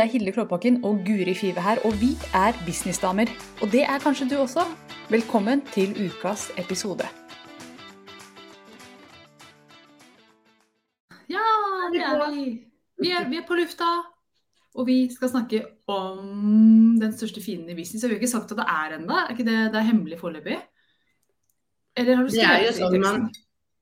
[0.00, 3.28] Det er Hilde Klåbakken og Guri Five her, og vi er businessdamer.
[3.62, 4.62] Og det er kanskje du også.
[5.12, 7.04] Velkommen til ukas episode.
[11.34, 11.44] Ja,
[11.92, 12.46] det er vi.
[13.02, 13.90] Vi er, vi er på lufta.
[14.74, 16.18] Og vi skal snakke om
[17.04, 18.00] den største fienden i business.
[18.02, 19.12] Jeg har jo ikke sagt at det er ennå.
[19.20, 20.56] Er ikke det, det er hemmelig foreløpig?
[21.96, 23.22] Eller har du Det er jo skrevet det i sånn teksten?
[23.22, 23.32] man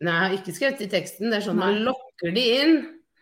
[0.01, 1.31] Nei, jeg har ikke skrevet i teksten.
[1.31, 1.67] Det er sånn Nei.
[1.71, 2.81] man lokker de inn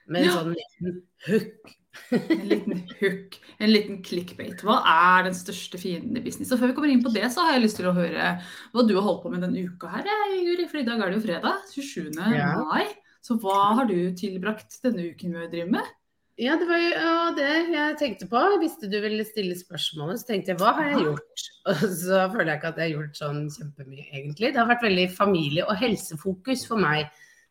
[0.09, 0.39] med en Ja.
[0.41, 1.77] sånn liten hook.
[2.13, 4.61] En liten hook, en liten clickbait.
[4.67, 6.53] Hva er den største fienden i business?
[6.55, 8.31] Og før vi kommer inn på det, så har jeg lyst til å høre
[8.73, 10.07] hva du har holdt på med denne uka her.
[10.07, 10.43] Juri.
[10.53, 12.11] Guri, For i dag er det jo fredag, 27.
[12.37, 12.53] Ja.
[12.69, 12.87] mai.
[13.27, 15.95] Så hva har du tilbrakt denne uken med å drive med?
[16.39, 18.37] Ja, det var jo det jeg tenkte på.
[18.53, 21.47] Jeg visste du ville stille spørsmålet, så tenkte jeg hva har jeg gjort?
[21.73, 24.51] Og så føler jeg ikke at jeg har gjort sånn kjempemye, egentlig.
[24.53, 27.09] Det har vært veldig familie- og helsefokus for meg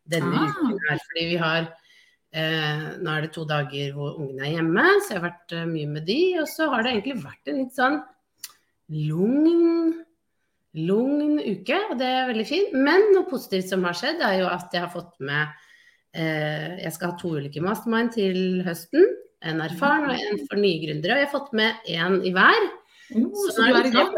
[0.08, 0.54] denne Ah.
[0.54, 1.02] uken her.
[1.10, 1.68] Fordi vi har
[2.36, 5.70] eh, Nå er det to dager hvor ungene er hjemme, så jeg har vært eh,
[5.70, 6.20] mye med de.
[6.42, 8.02] Og så har det egentlig vært en litt sånn
[8.94, 9.96] lugn
[10.76, 12.74] lugn uke, og det er veldig fint.
[12.76, 15.48] Men noe positivt som har skjedd, er jo at jeg har fått med
[16.16, 19.08] eh, Jeg skal ha to ulike mastermind til høsten.
[19.46, 21.16] En erfaren og en for nye gründere.
[21.16, 22.68] Og jeg har fått med én i hver.
[23.14, 24.14] Oh, så, så du er i gang?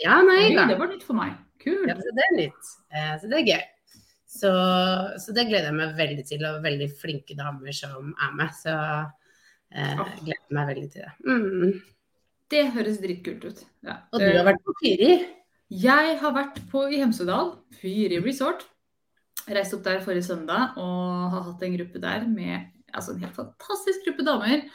[0.00, 0.70] Ja, nå er i gang.
[0.72, 1.36] det var nytt for meg.
[1.62, 1.84] Kult.
[1.86, 2.74] Ja, så det er nytt.
[2.90, 3.64] Eh, så det er gøy.
[4.32, 4.50] Så,
[5.20, 8.54] så det gleder jeg meg veldig til, og veldig flinke damer som er med.
[8.56, 10.12] Så eh, oh.
[10.22, 11.12] gleder meg veldig til det.
[11.28, 11.74] Mm.
[12.52, 13.62] Det høres dritkult ut.
[13.84, 14.00] Ja.
[14.12, 15.12] Og du har vært på Fyri?
[15.72, 18.66] Jeg har vært på, i Hemsedal, Fyri resort.
[19.46, 23.22] Jeg reiste opp der forrige søndag og har hatt en gruppe der med altså en
[23.24, 24.66] helt fantastisk gruppe damer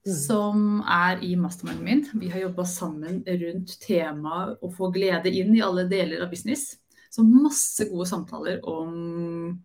[0.00, 0.14] Mm.
[0.16, 2.06] som er i masterminden min.
[2.20, 6.78] Vi har jobba sammen rundt temaet å få glede inn i alle deler av business.
[7.10, 9.58] Så masse gode samtaler om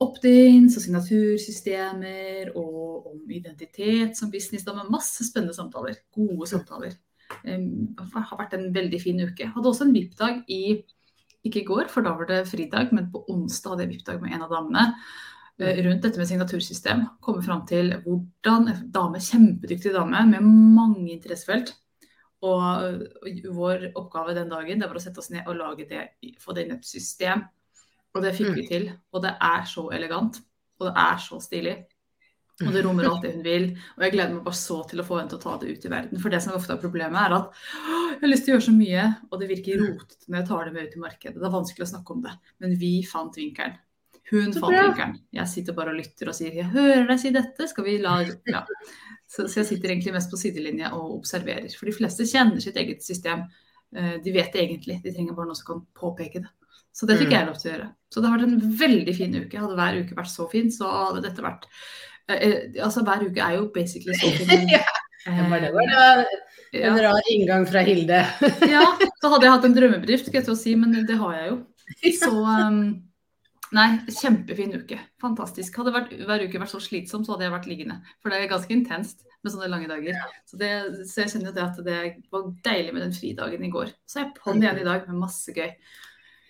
[0.00, 4.86] opt-ins og signatursystemer og om identitet som businessdame.
[4.92, 5.98] Masse spennende samtaler.
[6.14, 6.94] Gode samtaler.
[7.44, 9.50] Um, det har vært en veldig fin uke.
[9.50, 10.80] Hadde også en VIP-dag i
[11.46, 14.34] ikke i går, for da var det fridag, men på onsdag hadde jeg VIP-dag med
[14.36, 14.82] en av damene.
[15.60, 17.06] eh, Rundt dette med signatursystem.
[17.24, 21.74] Komme fram til hvordan en dame, kjempedyktig dame med mange interessefelt.
[22.46, 23.06] Og
[23.52, 26.06] vår oppgave den dagen det var å sette oss ned og lage det,
[26.40, 27.44] få det inn et system.
[28.16, 28.86] Og det fikk vi til.
[29.14, 30.40] Og det er så elegant.
[30.80, 31.76] Og det er så stilig.
[32.60, 33.66] Og det rommer alt det hun vil.
[33.96, 35.84] Og jeg gleder meg bare så til å få henne til å ta det ut
[35.86, 36.20] i verden.
[36.20, 37.60] For det som ofte er problemet, er at
[38.10, 40.66] jeg har lyst til å gjøre så mye, og det virker rotete når jeg tar
[40.66, 41.36] det med ut i markedet.
[41.38, 42.34] Det er vanskelig å snakke om det.
[42.64, 43.78] Men vi fant vinkelen.
[44.30, 45.16] Hun fant vinkelen.
[45.40, 48.20] Jeg sitter bare og lytter og sier 'jeg hører deg si dette', skal vi la
[48.46, 48.66] ja.
[49.30, 51.70] Så, så jeg sitter egentlig mest på sidelinje og observerer.
[51.78, 53.44] For de fleste kjenner sitt eget system.
[53.94, 56.50] Eh, De vet det egentlig, de trenger bare noen som kan påpeke det.
[56.92, 57.36] Så det fikk Mm.
[57.38, 57.88] jeg lov til å gjøre.
[58.10, 59.58] Så det har vært en veldig fin uke.
[59.62, 61.68] Hadde hver uke vært så fin, så hadde dette vært
[62.28, 64.66] eh, eh, Altså hver uke er jo basically så fin.
[65.26, 66.24] Ja, Det var,
[66.72, 66.90] en ja.
[67.12, 68.22] rar inngang fra Hilde.
[68.70, 68.84] ja,
[69.20, 71.50] så hadde jeg hatt en drømmebedrift, skal jeg til å si, men det har jeg
[71.50, 71.56] jo.
[72.22, 72.78] Så um,
[73.76, 74.98] Nei, kjempefin uke.
[75.22, 75.76] Fantastisk.
[75.78, 78.00] Hadde vært, hver uke vært så slitsom, så hadde jeg vært liggende.
[78.18, 80.18] For det er ganske intenst med sånne lange dager.
[80.48, 80.70] Så, det,
[81.08, 81.98] så jeg kjenner jo det at det
[82.32, 83.92] var deilig med den fridagen i går.
[84.10, 85.70] Så er jeg på'n igjen i dag med masse gøy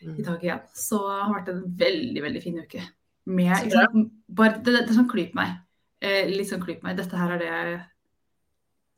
[0.00, 0.64] i dag igjen.
[0.72, 2.84] Så det har vært en veldig, veldig fin uke.
[3.30, 3.84] Med, Så
[4.26, 5.58] bare, det, det, er sånn klyp meg.
[6.00, 6.96] Eh, litt sånn klyp meg.
[6.98, 7.80] Dette her er det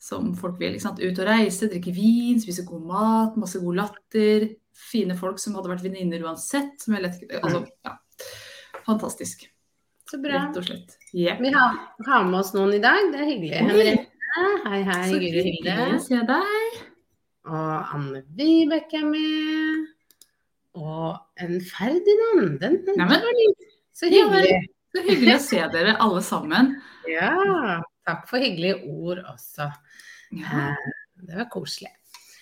[0.03, 0.78] som folk vil.
[0.78, 4.49] Ut og reise, drikke vin, spise god mat, masse god latter.
[4.72, 6.78] Fine folk som hadde vært venninner uansett.
[6.83, 7.99] Som jeg lett, altså, ja.
[8.87, 9.47] Fantastisk.
[10.10, 10.41] Så bra.
[10.47, 10.97] Rett og slett.
[11.15, 11.41] Yep.
[11.44, 11.76] Vi har,
[12.09, 13.54] har med oss noen i dag, det er hyggelig.
[13.62, 14.09] Henriette,
[14.66, 16.81] hei hei, Så Guri hyggelig å se deg.
[17.53, 19.88] Og Anne Vibeke er med.
[20.78, 24.60] Og en Ferdinand, den, den var litt så Ja, hyggelig.
[24.92, 26.74] Så hyggelig å se dere alle sammen.
[27.09, 29.71] Ja, takk for hyggelige ord også.
[30.36, 30.72] Ja.
[30.72, 30.91] Eh,
[31.22, 31.92] Det var koselig.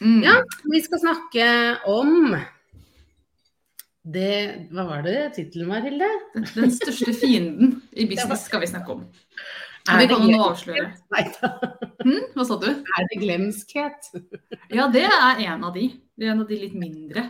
[0.01, 0.23] Mm.
[0.25, 0.39] Ja,
[0.73, 1.47] vi skal snakke
[1.91, 2.33] om
[4.05, 6.09] det Hva var det tittelen var, Hilde?
[6.35, 9.03] Den, den største fienden i business skal vi snakke om.
[9.91, 10.87] Er vi kan jo nå avsløre.
[11.13, 11.51] Nei da.
[12.01, 12.69] Hmm, Hva sa du?
[12.71, 14.11] Er det glemskhet?
[14.73, 15.91] Ja, det er en av de.
[16.17, 17.27] Det er en av de litt mindre.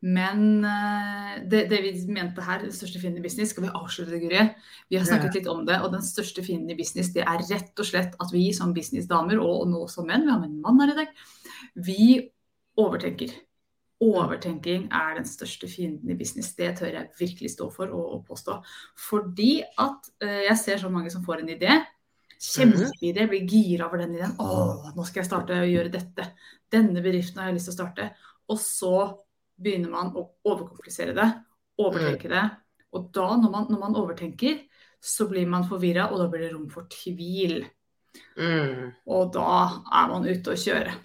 [0.00, 4.14] Men eh, det, det vi mente her, den største fienden i business, skal vi avsløre
[4.14, 4.44] det, Guri?
[4.88, 7.76] Vi har snakket litt om det, og den største fienden i business, det er rett
[7.76, 10.80] og slett at vi som businessdamer, og nå som menn, vi har med en mann
[10.80, 11.12] her i dag,
[11.84, 12.06] vi
[12.80, 13.36] overtenker.
[14.00, 16.54] Overtenking er den største fienden i business.
[16.56, 18.56] Det tør jeg virkelig stå for og, og påstå.
[19.10, 21.74] Fordi at eh, jeg ser så mange som får en idé.
[22.40, 24.32] Kjempeidé, blir gira over den ideen.
[24.40, 26.30] Å, nå skal jeg starte å gjøre dette.
[26.72, 28.08] Denne bedriften har jeg lyst til å starte.
[28.48, 28.94] Og så
[29.60, 31.28] begynner man å overkomplisere det,
[31.84, 32.46] overtenke det.
[32.96, 34.62] Og da, når man, når man overtenker,
[35.00, 37.60] så blir man forvirra, og da blir det rom for tvil.
[38.40, 38.90] Mm.
[39.12, 39.52] Og da
[40.00, 40.96] er man ute å kjøre.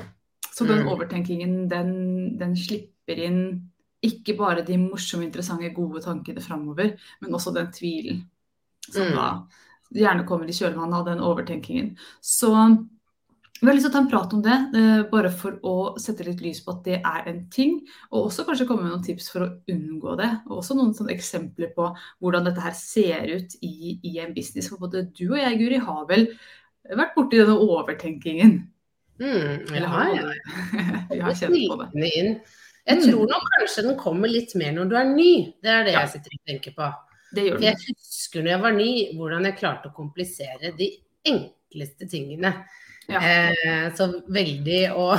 [0.55, 0.87] Så den Mm.
[0.93, 3.41] overtenkingen, den, den slipper inn
[4.05, 8.23] ikke bare de morsomme, interessante, gode tankene framover, men også den tvilen
[8.89, 9.15] som Mm.
[9.15, 9.47] da
[9.93, 11.95] gjerne kommer i kjølvannet av den overtenkingen.
[12.21, 12.51] Så
[13.61, 16.25] vi har lyst til å ta en prat om det, eh, bare for å sette
[16.25, 17.81] litt lys på at det er en ting.
[18.11, 20.41] Og også kanskje komme med noen tips for å unngå det.
[20.49, 24.69] Og også noen eksempler på hvordan dette her ser ut i, i en business.
[24.69, 26.27] For både du og jeg, Guri, har vel
[26.89, 28.67] vært borti denne overtenkingen.
[29.19, 29.65] Mm.
[29.71, 30.31] Ja, ja.
[31.09, 32.03] vi har kjent på det.
[32.85, 33.01] Jeg Mm.
[33.11, 35.53] tror nok kanskje den kommer litt mer når du er ny.
[35.63, 35.99] Det er det Ja.
[36.01, 36.93] jeg sitter og tenker på.
[37.35, 40.91] Jeg husker når jeg var ny, hvordan jeg klarte å komplisere de
[41.25, 42.53] enkleste tingene.
[43.09, 43.19] Ja.
[43.21, 45.17] Eh, så veldig, og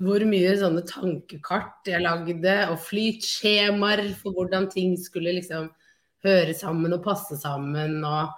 [0.00, 5.70] hvor mye sånne tankekart jeg lagde, og flytskjemaer for hvordan ting skulle liksom
[6.24, 8.02] høre sammen og passe sammen.
[8.04, 8.28] Og,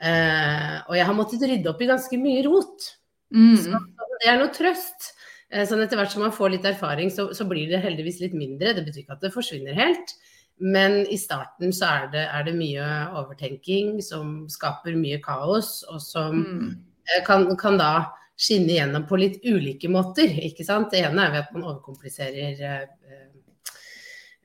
[0.00, 2.92] eh, og jeg har måttet rydde opp i ganske mye rot.
[3.34, 3.56] Mm.
[4.22, 5.12] Det er noe trøst.
[5.50, 8.34] Eh, Sånn etter hvert som man får litt erfaring, så, så blir det heldigvis litt
[8.34, 8.72] mindre.
[8.74, 10.14] Det betyr ikke at det forsvinner helt.
[10.58, 12.84] Men i starten så er det, er det mye
[13.20, 16.70] overtenking som skaper mye kaos, og som Mm.
[17.12, 17.90] eh, kan, kan da
[18.36, 20.28] skinne igjennom på litt ulike måter.
[20.44, 20.90] ikke sant?
[20.92, 22.86] Det ene er ved at man overkompliserer eh,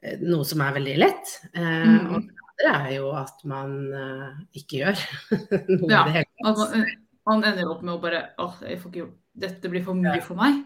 [0.03, 1.37] eh, noe som er veldig lett.
[1.53, 2.11] Eh, Mm.
[2.15, 4.27] Og det andre er jo at man eh,
[4.61, 5.01] ikke gjør
[5.79, 6.85] noe Ja, i det hele tatt.
[7.31, 9.09] Man ender opp med å bare åh, jeg får ikke
[9.41, 10.57] Dette blir for mye for meg.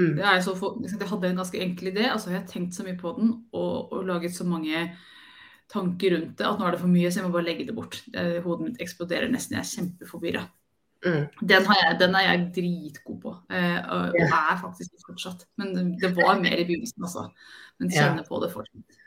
[0.00, 0.14] Mm.
[0.16, 2.84] Det så for, liksom, jeg hadde en ganske enkel idé, altså jeg har tenkt så
[2.84, 4.86] mye på den og, og laget så mange
[5.72, 7.74] tanker rundt det at nå er det for mye, så jeg må bare legge det
[7.76, 7.98] bort.
[8.14, 10.46] Hodet mitt eksploderer nesten, jeg er kjempeforvirra.
[11.06, 11.24] Mm.
[11.40, 15.44] Den, har jeg, den er jeg dritgod på, eh, og, og er faktisk fortsatt.
[15.60, 17.26] Men det var mer i begynnelsen også.
[17.76, 19.02] Men kjenner kjenner på det fortsatt.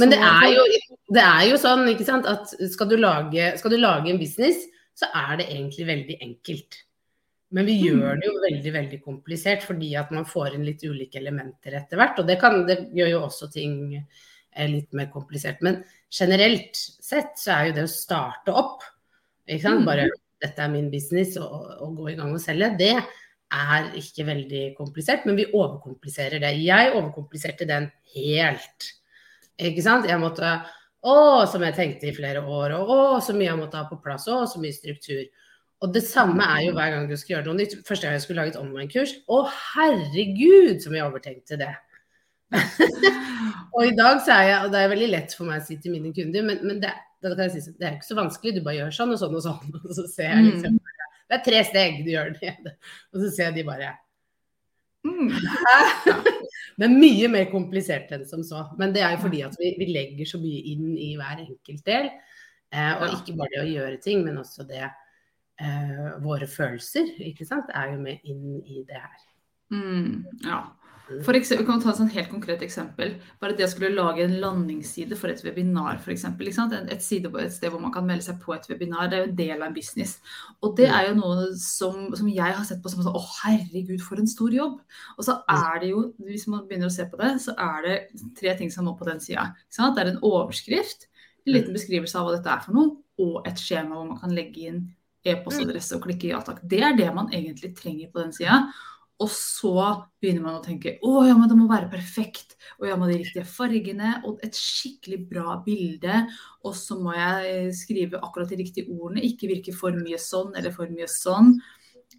[0.00, 0.62] Men det er, jo,
[1.14, 4.64] det er jo sånn ikke sant, at skal du, lage, skal du lage en business,
[4.94, 6.80] så er det egentlig veldig enkelt.
[7.54, 8.00] Men vi Mm.
[8.00, 11.96] gjør det jo veldig veldig komplisert fordi at man får inn litt ulike elementer etter
[11.96, 12.18] hvert.
[12.18, 15.62] Og det, kan, det gjør jo også ting eh, litt mer komplisert.
[15.62, 18.82] Men generelt sett så er jo det å starte opp,
[19.46, 19.82] ikke sant?
[19.82, 19.86] Mm.
[19.86, 20.08] bare
[20.42, 22.94] dette er min business og, og gå i gang og selge, det
[23.54, 25.26] er ikke veldig komplisert.
[25.26, 26.56] Men vi overkompliserer det.
[26.64, 28.90] Jeg overkompliserte den helt.
[29.58, 30.08] Ikke sant?
[30.10, 30.56] Jeg måtte
[31.04, 31.16] Å,
[31.52, 32.76] som jeg tenkte i flere år.
[32.78, 34.24] Og å, så mye jeg måtte ha på plass.
[34.32, 35.24] Å, så mye struktur.
[35.84, 37.76] Og det samme er jo hver gang du skal gjøre noe nytt.
[37.84, 39.16] Første gang jeg skulle lage et online-kurs.
[39.28, 39.40] Å,
[39.74, 41.72] herregud, som jeg overtenkte det.
[43.74, 45.76] og i dag så er jeg, og det er veldig lett for meg å si
[45.82, 46.92] til mine kunder, men, men det,
[47.24, 49.20] det, kan jeg si, sånn, det er ikke så vanskelig, du bare gjør sånn og
[49.20, 49.76] sånn og sånn.
[49.88, 52.54] Og så ser jeg liksom Det er tre steg du gjør det.
[53.12, 53.92] Og så ser de bare
[55.04, 55.30] Mm.
[56.82, 58.64] Er mye mer komplisert enn som så.
[58.80, 61.84] Men det er jo fordi at vi, vi legger så mye inn i hver enkelt
[61.86, 62.08] del.
[62.74, 67.46] Eh, og ikke bare det å gjøre ting, men også det eh, Våre følelser, ikke
[67.46, 69.20] sant, er jo med inn i det her.
[69.74, 70.64] Mm, ja.
[71.04, 73.10] For eksempel, vi kan ta et helt konkret eksempel.
[73.42, 76.24] Bare det å skulle lage en landingsside for et webinar, f.eks.
[76.24, 79.10] Et, side, et sted hvor man kan melde seg på et webinar.
[79.12, 80.14] Det er jo en del av en business.
[80.64, 84.00] Og det er jo noe som, som jeg har sett på som sånn Å, herregud,
[84.04, 84.80] for en stor jobb.
[85.18, 87.98] Og så er det jo, hvis man begynner å se på det, så er det
[88.40, 89.50] tre ting som må på den sida.
[89.68, 91.10] Det er en overskrift,
[91.44, 94.32] en liten beskrivelse av hva dette er for noe, og et skjema hvor man kan
[94.32, 94.84] legge inn
[95.24, 96.64] e-postadresse og klikke ja takk.
[96.68, 98.62] Det er det man egentlig trenger på den sida.
[99.22, 99.70] Og så
[100.18, 102.56] begynner man å tenke å ja, men det må være perfekt.
[102.80, 106.24] Og jeg må ha de riktige fargene og et skikkelig bra bilde.
[106.66, 110.74] Og så må jeg skrive akkurat de riktige ordene, ikke virke for mye sånn eller
[110.74, 111.54] for mye sånn.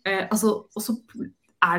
[0.06, 0.96] Eh, altså, og så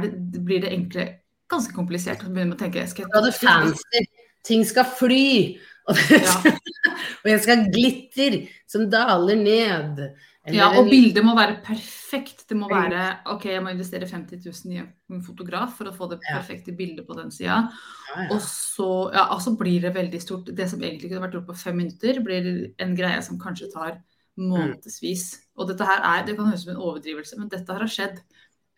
[0.04, 0.12] det,
[0.44, 1.08] blir det egentlig
[1.48, 2.20] ganske komplisert.
[2.20, 4.04] Og begynner man å tenke skal Og det fancy.
[4.46, 5.56] Ting skal fly.
[5.88, 6.36] Og, det Ja.
[7.24, 10.04] og jeg skal ha glitter som daler ned.
[10.46, 12.44] Eller Ja, og bildet må være perfekt.
[12.46, 16.06] Det må være OK, jeg må investere 50 000 i en fotograf for å få
[16.12, 17.64] det perfekte bildet på den sida.
[17.66, 18.28] Ja, ja.
[18.30, 20.52] Og så, ja, altså blir det veldig stort.
[20.54, 22.46] Det som egentlig kunne vært gjort på fem minutter, blir
[22.78, 23.98] en greie som kanskje tar
[24.38, 25.28] månedsvis.
[25.56, 27.92] Og dette her er, det kan høres ut som en overdrivelse, men dette her har
[27.92, 28.22] skjedd.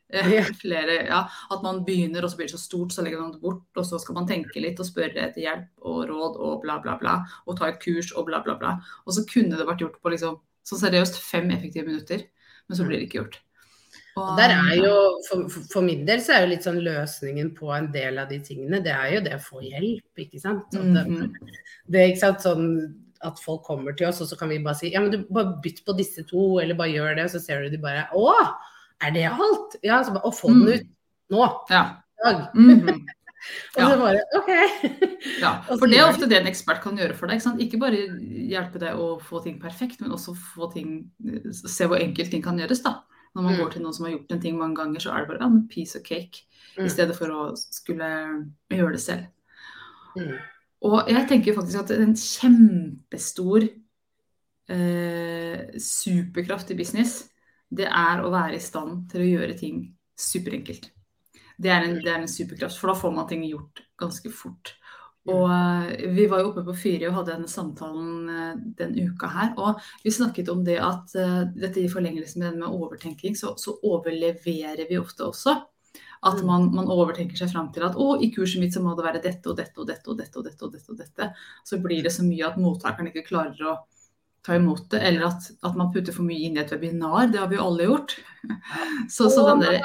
[0.08, 1.20] Eh, flere, ja,
[1.52, 3.66] At man begynner, og så blir det så stort, så legger man det bort.
[3.76, 6.96] Og så skal man tenke litt og spørre etter hjelp og råd og bla, bla,
[7.00, 7.20] bla.
[7.46, 8.78] Og ta et kurs og bla, bla, bla.
[9.04, 12.24] Og så kunne det vært gjort på liksom, så seriøst fem effektive minutter,
[12.68, 13.38] men så blir det ikke gjort.
[14.18, 14.94] Og der er jo,
[15.28, 18.40] for, for- min del så er jo litt sånn løsningen på en del av de
[18.44, 20.64] tingene, det er jo det å få hjelp, ikke sant.
[20.74, 21.32] Det, Mhm.
[21.88, 22.66] det er ikke sant sånn
[23.22, 25.56] at folk kommer til oss, og så kan vi bare si ja, men du bare
[25.62, 28.26] bytt på disse to, eller bare gjør det, og så ser du de bare å,
[29.00, 29.76] er det alt?
[29.82, 30.74] Ja, så bare å få den Mm.
[30.74, 30.86] ut
[31.30, 31.96] nå, Ja.
[32.54, 32.98] Mm dag.
[33.74, 33.80] mhm.
[33.80, 33.88] ja.
[33.90, 34.50] så bare OK.
[35.44, 37.42] Ja, for det er ofte det en ekspert kan gjøre for deg.
[37.42, 38.02] Ikke, ikke bare
[38.50, 40.92] hjelpe deg å få ting perfekt, men også få ting
[41.52, 43.00] Se hvor enkelt ting kan gjøres, da.
[43.34, 43.58] Når man Mm.
[43.60, 45.66] går til noen som har gjort en ting mange ganger, så er det bare ja,
[45.70, 46.44] piece of cake.
[46.78, 46.86] Mm.
[46.86, 48.08] I stedet for å skulle
[48.70, 49.26] gjøre det selv.
[50.16, 50.38] Mm.
[50.88, 53.68] Og jeg tenker faktisk at en kjempestor
[54.70, 57.28] eh, superkraft i business,
[57.70, 59.82] det er å være i stand til å gjøre ting
[60.18, 60.90] superenkelt.
[61.58, 64.74] Det er, en, det er en superkraft, for da får man ting gjort ganske fort.
[65.28, 69.28] Og eh, Vi var jo oppe på Fyri og hadde denne samtalen eh, den uka
[69.32, 69.50] her.
[69.60, 73.74] Og vi snakket om det at eh, dette i forlengelse med, med overtenking, så, så
[73.84, 75.58] overleverer vi ofte også.
[76.18, 76.46] At Mm.
[76.46, 79.20] man, man overtenker seg fram til at å, i kurset mitt så må det være
[79.22, 80.64] dette og dette og dette og dette og dette.
[80.64, 81.28] og dette og dette.
[81.66, 83.76] Så blir det så mye at mottakeren ikke klarer å
[84.46, 87.28] ta imot det, eller at, at man putter for mye inn i et webinar.
[87.30, 88.16] Det har vi jo alle gjort.
[89.14, 89.78] Så, så den der,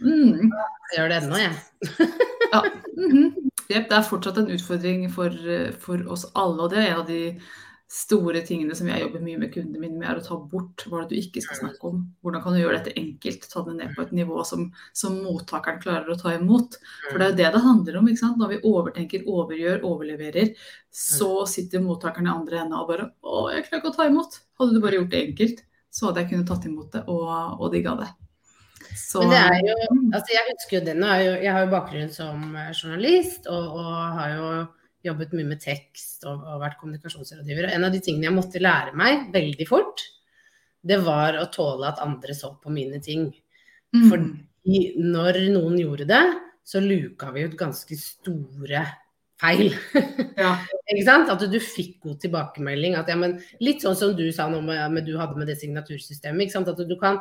[0.00, 0.48] mm,
[0.92, 2.08] Jeg gjør det ennå, jeg.
[2.54, 3.50] ja, Mm -hmm.
[3.68, 5.30] det er fortsatt en utfordring for,
[5.80, 7.40] for oss alle, og det er en av de
[7.94, 11.04] store tingene som jeg jobber mye med kundene mine med, er å ta bort hva
[11.08, 12.00] du ikke skal snakke om.
[12.24, 14.64] Hvordan kan du gjøre dette enkelt, ta det ned på et nivå som,
[14.96, 16.78] som mottakeren klarer å ta imot.
[17.10, 18.10] For det er jo det det handler om.
[18.40, 20.50] Når vi overtenker, overgjør, overleverer,
[20.90, 24.40] så sitter mottakeren i andre enden og bare Å, jeg klarer ikke å ta imot.
[24.58, 27.70] Hadde du bare gjort det enkelt, så hadde jeg kunnet tatt imot det, og, og
[27.74, 28.10] digga det.
[28.94, 29.76] Så, Men det er jo,
[30.14, 34.34] altså jeg husker jo er jeg har jo bakgrunn som eh, journalist, og, og har
[34.34, 34.48] jo
[35.04, 37.68] jobbet mye med tekst og, og vært kommunikasjonsrådgiver.
[37.68, 40.04] Og en av de tingene jeg måtte lære meg veldig fort,
[40.84, 43.28] det var å tåle at andre så på mine ting.
[43.96, 44.24] mm, For
[44.64, 46.24] når noen gjorde det,
[46.64, 48.84] så luka vi ut ganske store
[49.40, 49.74] feil.
[50.40, 50.54] ja.
[50.92, 51.32] Ikke sant?
[51.32, 52.96] At du fikk god tilbakemelding.
[53.00, 55.58] At, ja, men, litt sånn som du sa nå med, med du hadde med det
[55.60, 56.46] signatursystemet.
[56.46, 56.70] Ikke sant?
[56.72, 57.20] At du kan,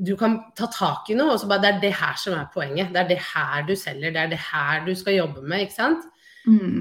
[0.00, 2.48] du kan ta tak i noe, og så bare det er det her som er
[2.54, 2.92] poenget.
[2.94, 5.66] Det er det her du selger, det er det her du skal jobbe med.
[5.66, 6.06] ikke sant?
[6.46, 6.80] Mm.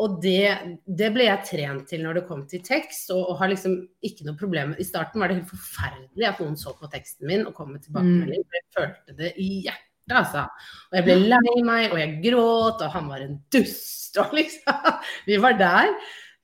[0.00, 3.50] Og det, det ble jeg trent til når det kom til tekst, og, og har
[3.52, 3.74] liksom
[4.06, 7.44] ikke noe problem I starten var det helt forferdelig at noen så på teksten min
[7.48, 8.46] og kom med tilbakemelding.
[8.46, 10.46] for Jeg følte det i hjertet, altså.
[10.92, 14.96] Og jeg ble lei meg, og jeg gråt, og han var en dust, og liksom
[15.26, 15.92] Vi var der.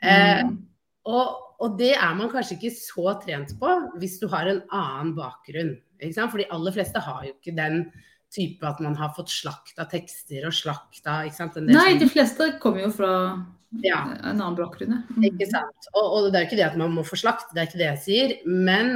[0.02, 0.56] Uh, Mm.
[1.06, 5.14] og, og det er man kanskje ikke så trent på hvis du har en annen
[5.18, 5.76] bakgrunn.
[6.18, 7.84] For de aller fleste har jo ikke den
[8.32, 11.58] type at man har fått slakt av tekster og slakt av ikke sant?
[11.60, 13.12] En Nei, de fleste kommer jo fra
[13.84, 14.02] Ja.
[14.18, 15.02] en annen bakgrunn.
[15.14, 15.26] Mm.
[15.30, 15.90] Ikke sant.
[15.94, 17.82] Og, og det er jo ikke det at man må få slakt, det er ikke
[17.82, 18.34] det jeg sier.
[18.48, 18.90] Men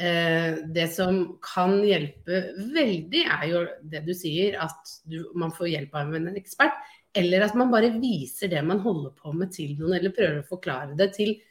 [0.00, 2.42] eh, det som kan hjelpe
[2.74, 6.82] veldig, er jo det du sier, at du, man får hjelp av en ekspert.
[7.14, 10.48] Eller at man bare viser det man holder på med til noen, eller prøver å
[10.48, 11.48] forklare det til noen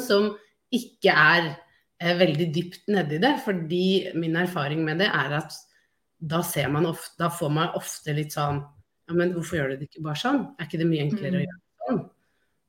[0.00, 0.36] som
[0.74, 1.56] ikke er
[2.00, 3.36] eh, veldig dypt nedi det.
[3.44, 5.52] Fordi min erfaring med det er at
[6.20, 8.62] da, ser man ofte, da får man ofte litt sånn
[9.06, 10.54] Ja, men hvorfor gjør du det ikke bare sånn?
[10.58, 11.44] Er ikke det mye enklere å Mm.
[11.44, 11.98] gjøre det sånn?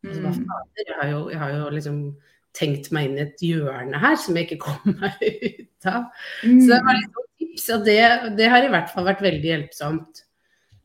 [0.06, 0.48] Altså, Mm.
[0.50, 2.16] fader, jeg, har jo, jeg har jo liksom
[2.54, 6.04] tenkt meg inn i et hjørne her som jeg ikke kom meg ut av.
[6.44, 9.48] Så det var litt sånn tips, og det, det har i hvert fall vært veldig
[9.48, 10.24] hjelpsomt.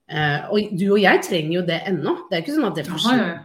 [0.09, 2.15] Eh, og du og jeg trenger jo det ennå.
[2.31, 3.45] Det er ikke sånn at det forsvinner.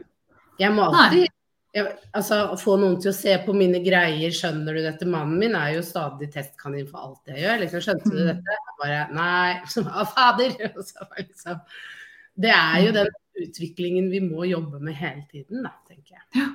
[0.62, 1.28] Jeg må alltid
[1.75, 5.08] jeg, altså, få noen til å se på mine greier, skjønner du dette?
[5.12, 7.60] Mannen min er jo stadig testkanin for alt jeg gjør.
[7.65, 8.29] Liksom, skjønte du Mm.
[8.32, 8.55] dette?
[8.55, 9.50] Jeg bare nei.
[9.74, 10.55] Så, ah, fader!
[10.89, 11.60] Så liksom,
[12.46, 13.12] det er jo den
[13.46, 16.48] utviklingen vi må jobbe med hele tiden, da, tenker jeg.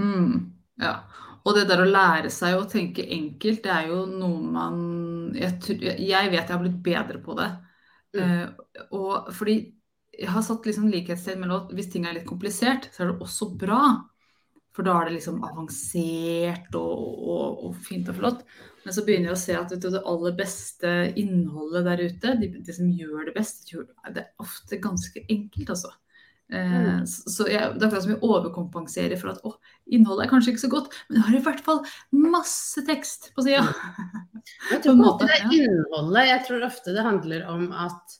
[0.00, 0.94] Mm, ja.
[1.44, 4.80] Og det der å lære seg å tenke enkelt, det er jo noe man
[5.36, 5.58] Jeg,
[5.98, 7.50] jeg vet jeg har blitt bedre på det.
[8.16, 8.22] Mm.
[8.22, 9.56] Uh, og fordi
[10.12, 13.24] jeg har satt liksom likhetstegn mellom at hvis ting er litt komplisert, så er det
[13.24, 13.82] også bra.
[14.72, 18.44] For da er det liksom avansert og, og, og fint og flott.
[18.86, 22.48] Men så begynner jeg å se at du, det aller beste innholdet der ute, de,
[22.64, 25.92] de som gjør det best, det er ofte ganske enkelt, altså.
[25.92, 25.98] Eh,
[26.52, 27.06] Mm.
[27.08, 29.54] så jeg, det er akkurat som vi overkompenserer for at å,
[29.88, 31.78] innholdet er kanskje ikke så godt, men det har i hvert fall
[32.12, 33.62] masse tekst på sida.
[34.68, 36.26] Jeg tror måte, det er innholdet.
[36.28, 38.18] Jeg tror ofte det handler om at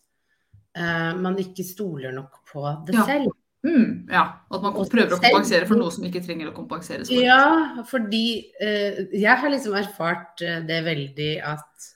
[0.79, 3.05] uh, man ikke stoler nok på det Ja.
[3.11, 3.35] selv.
[3.63, 7.23] Mm, ja, At man prøver å kompensere for noe som ikke trenger å kompenseres for.
[7.23, 8.23] Ja, fordi
[8.59, 11.87] eh, jeg har liksom erfart eh, det veldig at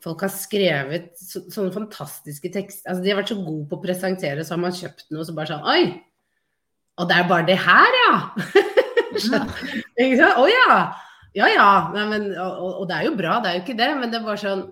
[0.00, 2.86] folk har skrevet så, sånne fantastiske tekster.
[2.88, 5.26] Altså, de har vært så gode på å presentere, så har man kjøpt noe, og
[5.28, 5.82] så bare sånn Oi!
[7.00, 8.14] Og det er bare det her, ja!
[9.20, 10.28] Ja.
[10.38, 10.74] Å ja!
[11.34, 11.66] Ja ja.
[11.92, 14.20] Nei, men, og- og det er jo bra, det er jo ikke det, men det
[14.20, 14.62] er bare sånn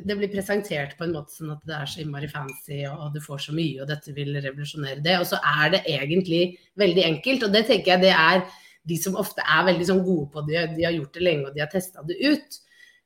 [0.00, 3.20] det, blir presentert på en måte sånn at det er så innmari fancy, og, du
[3.22, 5.18] får så mye, og dette vil revolusjonere det.
[5.20, 6.42] Og så er det egentlig
[6.80, 8.44] veldig enkelt, og det tenker jeg det er
[8.88, 11.54] de som ofte er veldig sånn gode på det, de har gjort det lenge og
[11.54, 12.58] de har testa det ut.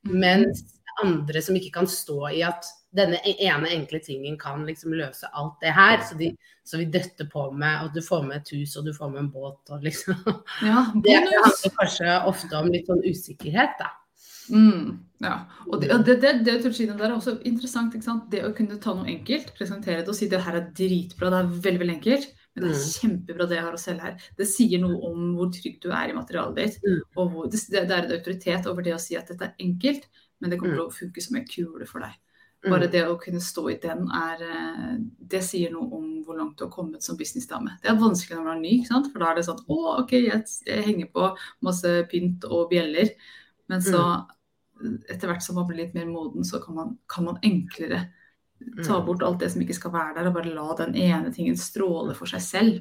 [0.06, 0.16] Mm.
[0.22, 0.64] Mens
[1.02, 2.64] andre som ikke kan stå i at
[2.96, 6.00] denne e- ene enkle tingen kan liksom løse alt det her.
[6.08, 6.30] Så, de,
[6.64, 9.24] så vi døtter på med at du får med et hus og du får med
[9.24, 10.16] en båt og liksom
[10.64, 13.92] Ja, Det handler kanskje ofte om litt sånn usikkerhet, da.
[14.46, 15.36] Mm, ja.
[15.66, 17.94] Og det, det, det, det der er også interessant.
[17.94, 18.26] ikke sant?
[18.30, 21.38] Det å kunne ta noe enkelt, presentere det og si det her er dritbra, det
[21.38, 22.26] er veldig veldig enkelt.
[22.56, 22.92] Men det er Mm.
[23.00, 24.20] kjempebra det jeg har å selge her.
[24.36, 26.78] Det sier noe om hvor trygg du er i materialet ditt.
[26.84, 27.00] Mm.
[27.16, 30.06] Og hvor, det, det er en autoritet over det å si at dette er enkelt,
[30.40, 30.78] men det kommer Mm.
[30.80, 32.14] til å funke som en kule for deg.
[32.66, 36.56] Bare det å kunne stå i den er eh, Det sier noe om hvor langt
[36.58, 37.76] du har kommet som businessdame.
[37.82, 39.12] Det er vanskelig når du er ny, ikke sant?
[39.12, 41.28] for da er det sånn Å, OK, jeg, jeg henger på
[41.62, 43.12] masse pynt og bjeller.
[43.68, 44.00] Men så,
[45.08, 48.06] etter hvert som man blir litt mer moden, så kan man, kan man enklere
[48.86, 49.06] ta Mm.
[49.06, 52.14] bort alt det som ikke skal være der, og bare la den ene tingen stråle
[52.16, 52.78] for seg selv.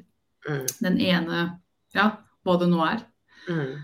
[0.47, 0.65] Mm.
[0.81, 1.59] Den ene
[1.95, 3.03] Ja, hva det nå er.
[3.49, 3.75] Mm.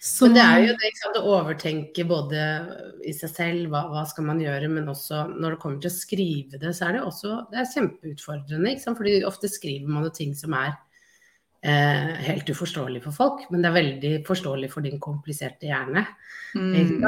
[0.00, 2.40] Så, Men det er jo det sant, å overtenke både
[3.04, 5.96] i seg selv, hva, hva skal man gjøre, men også når det kommer til å
[5.98, 8.72] skrive det, så er det også det er kjempeutfordrende.
[8.72, 8.96] Ikke sant?
[9.00, 10.72] Fordi ofte skriver man jo ting som er
[11.62, 16.06] eh, helt uforståelig for folk, men det er veldig forståelig for din kompliserte hjerne.
[16.54, 17.04] Mm?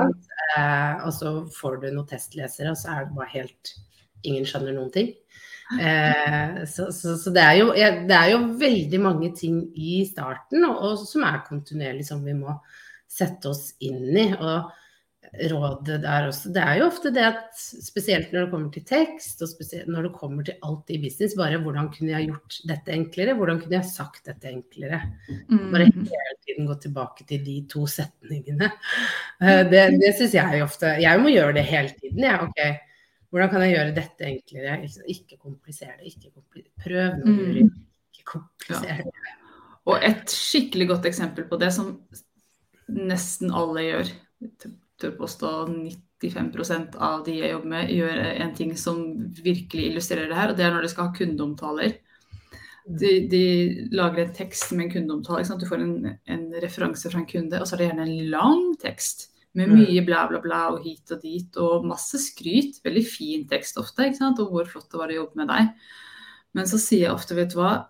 [0.56, 3.78] Eh, og så får du noen testlesere, og så er det bare helt
[4.22, 5.08] Ingen skjønner noen ting.
[5.82, 10.62] Eh, så så, så det, er jo, det er jo veldig mange ting i starten
[10.68, 12.54] og, og som er kontinuerlig som vi må
[13.10, 14.28] sette oss inn i.
[14.36, 14.70] Og
[15.32, 19.40] rådet der også Det er jo ofte det at spesielt når det kommer til tekst,
[19.42, 22.92] og spesielt når det kommer til alt i business, bare hvordan kunne jeg gjort dette
[22.92, 23.34] enklere?
[23.38, 24.98] Hvordan kunne jeg sagt dette enklere?
[25.48, 28.68] Bare mm, hele tiden gå tilbake til de to setningene.
[29.40, 32.18] Eh, Det, det syns jeg ofte Jeg må gjøre det hele tiden.
[32.28, 32.40] Jeg.
[32.42, 32.60] Ok,
[33.32, 34.76] hvordan kan jeg gjøre dette enklere?
[35.08, 36.12] Ikke- komplisere det.
[36.12, 36.72] Ikke komplisere.
[36.84, 37.38] prøv nå, Mm.
[37.38, 37.62] Guri.
[38.12, 39.12] Ikke komplisere det.
[39.86, 42.02] Og et skikkelig godt eksempel på det, som
[42.88, 44.12] nesten alle gjør,
[45.02, 45.50] tør påstå
[46.22, 49.02] 95% av de jeg jobber med, gjør en ting som
[49.42, 51.98] virkelig illustrerer det her, og det er når de skal ha kundeomtaler.
[52.82, 53.42] De, de
[53.94, 55.58] lager en tekst med en kundeomtale.
[55.58, 58.64] Du får en, en referanse fra en kunde, og så er det gjerne en lang
[58.82, 59.82] tekst med Mm.
[59.82, 62.80] mye bla, bla, bla og hit og dit, og masse skryt.
[62.84, 65.68] Veldig fin tekst ofte, og hvor flott det var å jobbe med deg.
[66.56, 67.88] Men så sier jeg ofte, vet du hva,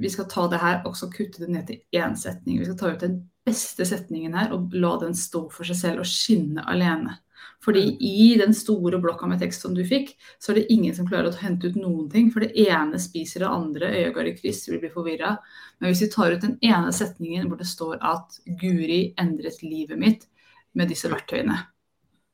[0.00, 2.58] vi skal ta det her og så kutte det ned til én setning.
[2.60, 6.04] Vi skal ta ut den beste setningen her og la den stå for seg selv
[6.04, 7.18] og skinne alene.
[7.64, 11.08] Fordi i den store blokka med tekst som du fikk, så er det ingen som
[11.08, 12.30] klarer å hente ut noen ting.
[12.32, 15.34] For det ene spiser det andre, øya går i kryss, vil blir forvirra.
[15.78, 20.00] Men hvis vi tar ut den ene setningen hvor det står at Guri endret livet
[20.00, 20.28] mitt
[20.72, 21.58] med disse verktøyene,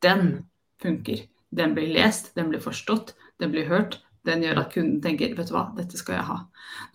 [0.05, 0.45] den
[0.83, 1.25] funker.
[1.57, 4.01] Den blir lest, den blir forstått, den blir hørt.
[4.27, 6.39] Den gjør at kunden tenker vet du hva, dette skal jeg ha.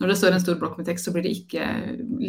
[0.00, 1.68] Når det står en stor blokk med tekst, så blir det ikke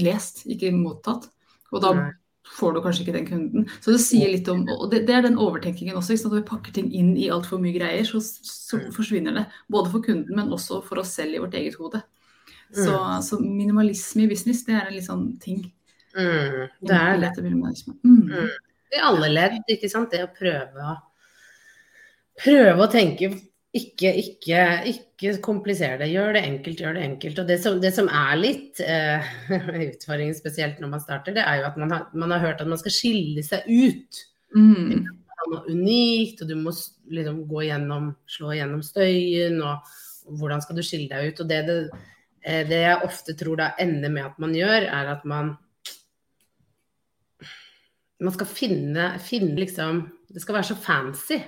[0.04, 1.28] lest, ikke mottatt.
[1.74, 2.08] Og da Nei.
[2.54, 3.68] får du kanskje ikke den kunden.
[3.82, 6.18] Så det sier litt om, og det, det er den overtenkingen også.
[6.24, 9.46] Når vi pakker ting inn i altfor mye greier, så, så forsvinner det.
[9.74, 12.04] Både for kunden, men også for oss selv i vårt eget hode.
[12.74, 15.60] Så, så minimalisme i business, det er en litt sånn ting.
[16.18, 17.34] Mm, det er det.
[17.42, 18.30] Mm.
[18.30, 18.54] Mm.
[18.94, 20.14] I alle ledd, ikke sant.
[20.14, 20.96] Det å prøve å
[22.44, 23.30] prøve å tenke
[23.74, 24.58] ikke, ikke,
[24.92, 26.12] ikke komplisere det.
[26.14, 27.40] Gjør det enkelt, gjør det enkelt.
[27.42, 29.32] Og det som, det som er litt eh,
[29.88, 32.70] utfordringen, spesielt når man starter, det er jo at man har, man har hørt at
[32.70, 34.22] man skal skille seg ut.
[34.54, 35.08] Mm.
[35.10, 36.76] er noe unikt, og du må
[37.18, 39.96] liksom gå gjennom, slå gjennom støyen, og,
[40.30, 41.42] og hvordan skal du skille deg ut.
[41.42, 42.06] Og det, det,
[42.46, 45.56] eh, det jeg ofte tror da ender med at man gjør, er at man
[48.24, 51.42] man skal finne, finne liksom Det skal være så fancy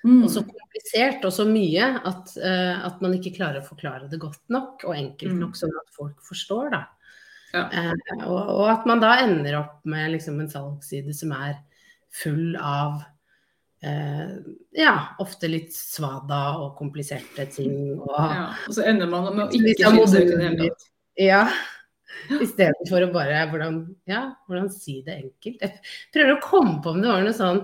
[0.00, 0.22] Mm.
[0.24, 4.20] og så komplisert og så mye at, uh, at man ikke klarer å forklare det
[4.22, 5.40] godt nok og enkelt Mm.
[5.42, 6.70] nok, sånn at folk forstår.
[6.72, 6.84] da.
[7.52, 7.64] Ja.
[7.68, 11.58] Uh, og, og at man da ender opp med liksom en salgsside som er
[12.10, 13.02] full av
[13.84, 14.32] uh,
[14.72, 17.98] ja, ofte litt svada og kompliserte ting.
[18.00, 18.54] Og, Ja.
[18.68, 20.88] Og så ender man med å ikke av det seg ut i det hele tatt.
[21.20, 21.44] Ja.
[22.40, 25.60] Istedenfor å bare hvordan, ja, hvordan si det enkelt.
[25.60, 25.80] Jeg
[26.12, 27.62] prøver å komme på om det var noe sånn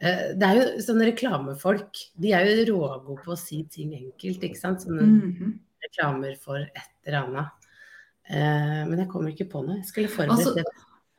[0.00, 1.98] Det er jo sånne reklamefolk.
[2.16, 4.80] De er jo rågode på å si ting enkelt, ikke sant.
[4.80, 5.58] Sånne Mhm.
[5.84, 7.50] reklamer for et eller annet.
[8.30, 9.76] Eh, men jeg kommer ikke på noe.
[9.76, 10.64] Jeg skulle forberedt Altså, det.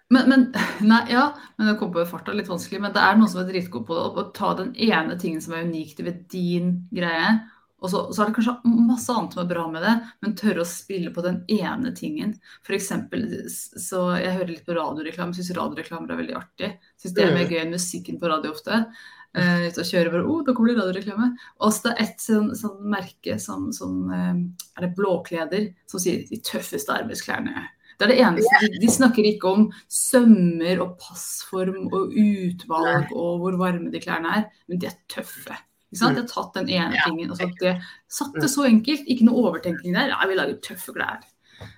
[0.10, 2.82] Men, men, nei, ja, men det kom på farta, litt vanskelig.
[2.82, 3.96] Men det er noen som er dritgode på.
[4.18, 7.40] Å ta den ene tingen som er unikt ved din greie,
[7.82, 10.62] og så, så er det kanskje masse annet som er bra med det, men tørre
[10.62, 12.36] å spille på den ene tingen.
[12.66, 16.70] For eksempel, så jeg hører litt på radioreklame, syns radioreklamer er veldig artig.
[17.02, 18.84] Syns det er mer gøy enn musikken på radio ofte.
[19.32, 21.32] Uh, ut og kjører bare, oh, da kommer det radioreklame.
[21.64, 24.38] Og så det er et sånn, sånn merke som, som uh,
[24.78, 27.66] er det Blåkleder, som sier de tøffeste arbeidsklærne.
[27.98, 28.62] Det er det eneste.
[28.62, 34.38] De, de snakker ikke om sømmer og passform og utvalg og hvor varme de klærne
[34.38, 35.58] er, men de er tøffe.
[35.92, 36.16] Ikke sant?
[36.18, 37.74] Jeg har tatt den ene tingen og sagt det,
[38.08, 39.10] satt det så enkelt.
[39.12, 40.14] Ikke noe overtenkning der.
[40.14, 41.18] Ja, vi lager tøffe klær.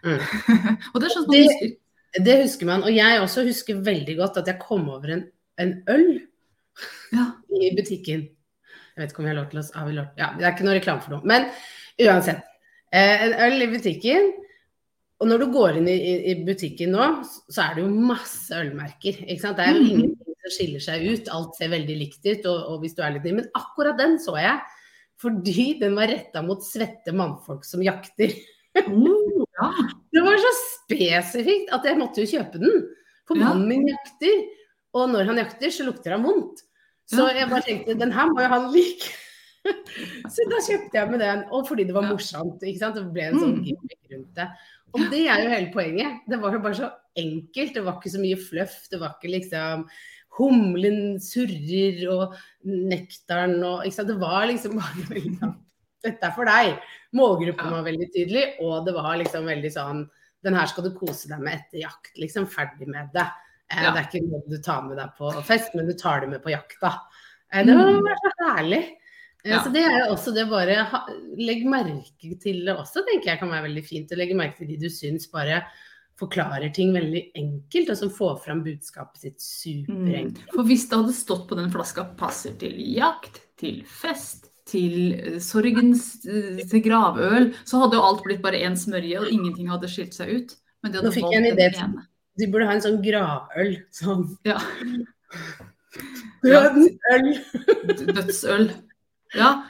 [0.06, 0.20] Mm.
[0.94, 1.74] og det er sånn man husker.
[2.28, 2.84] Det husker man.
[2.86, 5.26] Og jeg også husker veldig godt at jeg kom over en,
[5.58, 6.08] en øl
[7.14, 7.26] Ja.
[7.58, 8.28] i butikken.
[8.94, 10.08] Jeg vet ikke om vi har lov til å har vi lov?
[10.22, 11.26] Ja, Det er ikke noe reklame for noe.
[11.26, 11.50] Men
[12.06, 12.46] uansett.
[12.94, 14.30] Eh, en øl i butikken.
[15.24, 15.98] Og når du går inn i,
[16.30, 19.24] i, butikken nå, så er det jo masse ølmerker.
[19.26, 19.58] ikke sant?
[19.58, 20.14] Det er jo Mhm.
[20.44, 21.30] Som skiller seg ut.
[21.34, 22.46] Alt ser veldig likt ut.
[22.50, 23.36] Og, og hvis du er litt ny.
[23.40, 24.60] Men akkurat den så jeg.
[25.24, 28.34] Fordi den var retta mot svette mannfolk som jakter.
[28.84, 29.70] Oh, ja.
[30.14, 32.84] Det var så spesifikt at jeg måtte jo kjøpe den.
[33.30, 34.44] For mannen min jakter.
[34.94, 36.66] Og når han jakter, så lukter han vondt.
[37.10, 39.12] Så jeg bare tenkte den her må jo han like.
[40.34, 41.46] så da kjøpte jeg med den.
[41.56, 42.62] Og fordi det var morsomt.
[42.64, 43.00] ikke sant?
[43.00, 43.64] Det ble en sånn Mm.
[43.70, 44.48] gimmick rundt det.
[44.94, 46.20] Og det er jo hele poenget.
[46.30, 47.74] Det var jo bare så enkelt.
[47.74, 48.76] Det var ikke så mye fluff.
[48.92, 49.88] Det var ikke liksom
[50.38, 52.34] Humlen surrer og
[52.66, 54.10] nektaren og ikke sant?
[54.14, 55.54] Det var liksom bare veldig sånn
[56.04, 56.74] Dette er for deg.
[57.16, 60.02] Målgruppen var veldig tydelig, og det var liksom veldig sånn
[60.44, 62.10] Den her skal du kose deg med etter jakt.
[62.20, 63.24] Liksom ferdig med det.
[63.72, 63.86] Eh.
[63.86, 66.44] Det er ikke noe du tar med deg på fest, men du tar det med
[66.44, 66.92] på jakta.
[67.54, 68.02] Eh, det var Mm.
[68.04, 68.82] bare så herlig.
[69.46, 69.62] Eh, Ja.
[69.64, 70.76] Så det er også det bare
[71.40, 74.12] Legg merke til det også, tenker jeg kan være veldig fint.
[74.12, 75.64] Å legge merke til de du syns bare
[76.24, 79.86] forklarer ting veldig enkelt, og som får fram budskapet sitt Mm.
[79.88, 80.50] superenkelt.
[80.56, 85.40] For hvis det hadde stått på den flaska 'passer til jakt', til fest, til eh,
[85.40, 89.88] sorgens eh, til gravøl, så hadde jo alt blitt bare én smørje, og ingenting hadde
[89.92, 90.56] skilt seg ut.
[90.84, 91.70] Men de Nå fikk jeg en idé.
[92.40, 93.78] De burde ha en sånn gravøl.
[93.92, 94.58] Sånn Ja.
[96.44, 97.28] Dødsøl.
[98.16, 98.72] Dødsøl.
[99.36, 99.64] Ja.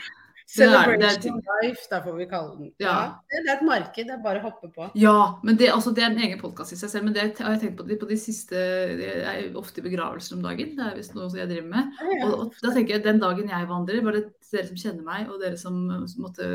[0.54, 2.68] Det Celebration life, da får vi kalle den.
[2.82, 2.98] Ja.
[3.26, 4.86] Det det er et marked, det er bare å hoppe på.
[5.02, 7.08] Ja, men det, altså, det er en egen podkast i seg selv.
[7.08, 8.60] Men det har jeg tenkt på de, på de siste
[9.00, 10.76] Jeg er ofte i begravelser om dagen.
[10.78, 11.98] Det er visst noe jeg driver med.
[11.98, 14.22] Ja, Og, og da tenker jeg den dagen jeg vandrer, bare
[14.54, 16.52] dere som kjenner meg, og dere som, som måtte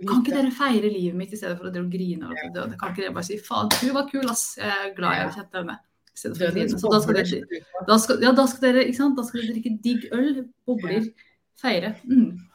[0.00, 2.34] Kan ikke dere feire livet mitt i stedet for å grine?
[2.34, 4.58] Det, det, kan ikke dere bare si 'faen, du var kul, ass'.
[4.58, 5.86] Jeg er glad jeg har kjent deg med.
[6.18, 8.88] Så da skal dere, da skal, ja, da skal dere?
[8.90, 11.06] Da skal dere drikke digg øl, bobler,
[11.60, 11.94] feire.
[12.04, 12.49] Mm.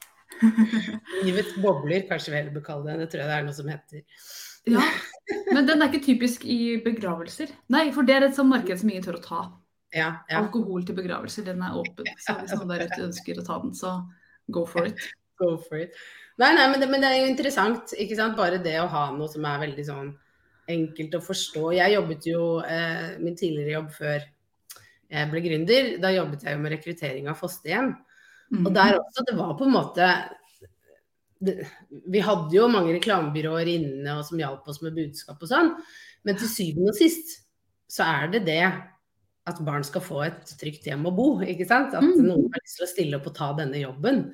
[1.25, 3.03] Livets bobler, kanskje vi heller bør kalle det.
[3.03, 4.25] Det tror jeg det er noe som heter.
[4.65, 4.81] Ja,
[5.53, 7.53] men den er ikke typisk i begravelser.
[7.73, 9.43] Nei, for det er et sånt marked som ingen tør å ta.
[9.95, 10.41] Ja, ja.
[10.41, 12.09] Alkohol til begravelser, den er åpen.
[12.19, 13.99] Så hvis noen der ute ønsker å ta den, så
[14.51, 14.99] go for it.
[15.35, 15.91] Go for it.
[16.39, 17.91] Nei, nei, men det, men det er jo interessant.
[17.99, 18.37] ikke sant?
[18.37, 20.13] Bare det å ha noe som er veldig sånn
[20.71, 21.63] enkelt å forstå.
[21.75, 25.89] Jeg jobbet jo eh, min tidligere jobb før jeg ble gründer.
[25.99, 27.91] Da jobbet jeg jo med rekruttering av fosterhjem.
[28.53, 30.09] Og der også, det var på en måte
[31.41, 31.67] det,
[32.11, 35.71] Vi hadde jo mange reklamebyråer inne og som hjalp oss med budskap og sånn,
[36.25, 37.39] men til syvende og sist
[37.91, 38.61] så er det det
[39.45, 41.27] at barn skal få et trygt hjem å bo.
[41.41, 41.93] ikke sant?
[41.93, 42.23] At Mm.
[42.25, 44.33] noen har lyst til å stille opp og ta denne jobben.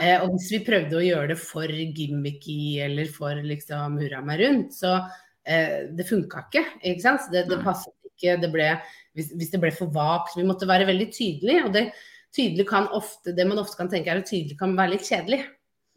[0.00, 4.40] Eh, og hvis vi prøvde å gjøre det for gimmicky eller for liksom hurra meg
[4.40, 5.08] rundt, så
[5.46, 6.64] eh, det funka ikke.
[6.82, 7.30] ikke sant?
[7.32, 8.40] Det, det passet ikke.
[8.42, 8.66] Det ble,
[9.14, 10.34] hvis, hvis det ble for vagt.
[10.36, 11.64] Vi måtte være veldig tydelige.
[11.64, 11.92] Og det,
[12.38, 15.42] tydelig kan ofte, det man ofte kan tenke er at tydelig kan være litt kjedelig.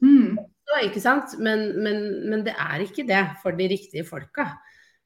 [0.02, 0.40] Mm.
[0.68, 1.38] Så, ikke sant?
[1.44, 4.50] Men, men, men det er ikke det for de riktige folka.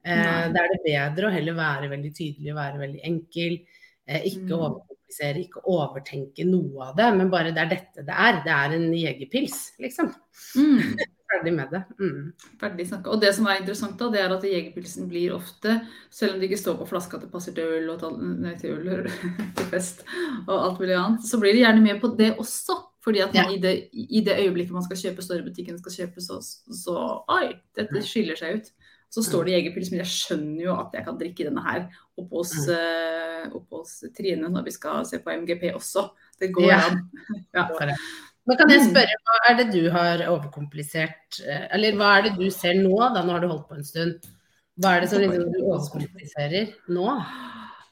[0.06, 3.58] Eh, da er det bedre å heller være veldig tydelig være veldig enkel.
[4.06, 4.60] Eh, ikke Mm.
[4.60, 8.42] overkomplisere, ikke overtenke noe av det, men bare det er dette det er.
[8.46, 10.14] Det er en jegerpils, liksom.
[10.56, 10.96] Mm.
[11.36, 11.84] Ferdig med det.
[12.00, 12.34] Mm.
[12.62, 13.12] Ferdig snakka.
[13.14, 15.78] Og det som er interessant, da, det er at jegerpilsen blir ofte,
[16.10, 18.56] selv om det ikke står på flaska at det passer til øl og til, nei,
[18.62, 19.10] til, øl,
[19.60, 20.06] til fest
[20.48, 22.80] og alt mulig annet, så blir de gjerne med på det også.
[23.06, 23.52] Fordi at man, Ja.
[23.54, 26.40] i, det, i det øyeblikket man skal kjøpe, står i butikken skal kjøpe, så,
[26.74, 26.96] så
[27.30, 28.72] Oi, dette skiller seg ut.
[29.14, 31.84] Så står det jegerpils, men jeg skjønner jo at jeg kan drikke denne her
[32.18, 36.08] oppe hos, eh, oppe hos Trine når vi skal se på MGP også.
[36.42, 36.80] Det går Ja.
[36.90, 37.04] an.
[37.56, 37.68] Ja.
[38.48, 38.90] Men kan jeg Mm.
[38.94, 41.40] spørre, hva er det du har overkomplisert?
[41.48, 43.24] eh, Eller hva er det du ser nå, da?
[43.26, 44.20] Nå har du holdt på en stund.
[44.80, 47.08] Hva er det som liksom, du overkompliserer nå?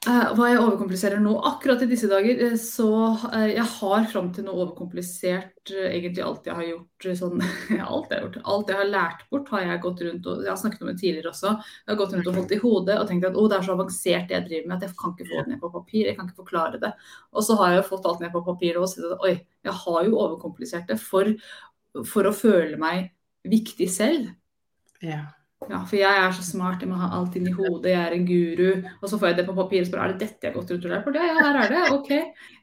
[0.04, 2.88] Eh, hva jeg overkompliserer nå, akkurat i disse dager, eh, så
[3.30, 7.06] eh, jeg har fram til nå overkomplisert egentlig alt jeg har gjort.
[7.20, 7.40] Sånn,
[7.94, 8.36] alt jeg har gjort.
[8.52, 10.96] Alt jeg har lært bort, har jeg gått rundt og jeg har snakket om det
[11.00, 11.52] tidligere også.
[11.56, 13.76] Jeg har gått rundt og holdt i hodet og tenkt at å, det er så
[13.78, 16.02] avansert det jeg driver med at jeg kan ikke få det ned på papir.
[16.10, 16.90] Jeg kan ikke forklare det.
[17.32, 19.78] Og så har jeg jo fått alt ned på papir og sett at oi, jeg
[19.86, 21.32] har jo overkomplisert det for,
[22.10, 23.08] for å føle meg
[23.48, 24.28] viktig selv.
[25.00, 25.22] Ja.
[25.70, 28.16] Ja, for jeg er så smart, jeg må ha alt inn i hodet, jeg er
[28.16, 28.88] en guru.
[29.02, 30.70] Og så får jeg det på papir og spør er det dette jeg har gått
[30.74, 31.14] rundt og lært på.
[31.16, 31.84] Ja, ja, her er det.
[31.94, 32.10] Ok,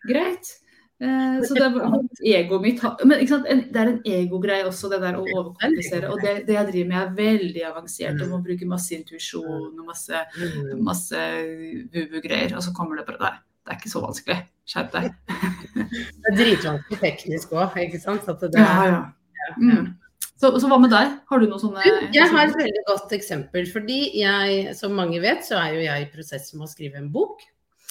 [0.09, 0.57] greit.
[1.01, 3.23] Eh, så det er egoet mitt Men?
[3.25, 6.11] Det er en egogreie også, det der å overkomplisere.
[6.13, 8.21] Og det, det jeg driver med er veldig avansert.
[8.21, 10.83] Og må bruke masse intuisjon og masse, Mm.
[10.85, 11.23] masse
[11.93, 12.53] vuvu-greier.
[12.55, 13.39] Og så kommer det bare der.
[13.65, 14.37] det er ikke så vanskelig.
[14.65, 15.11] Skjerp deg.
[16.21, 18.29] Det er dritvanskelig teknisk òg, ikke sant?
[18.29, 19.01] At det Ja, er, ja.
[19.57, 19.89] Mm.
[20.41, 21.17] Så, så hva med deg?
[21.29, 21.83] Har du noen sånne
[22.15, 23.67] Jeg har et veldig godt eksempel.
[23.69, 27.11] Fordi jeg, som mange vet, så er jo jeg i prosess med å skrive en
[27.13, 27.43] bok.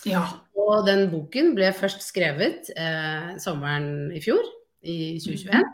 [0.08, 0.24] Ja.
[0.58, 4.42] Og den boken ble først skrevet eh, sommeren i fjor,
[4.82, 5.68] i 2021.